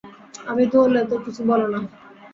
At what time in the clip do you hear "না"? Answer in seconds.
1.73-1.79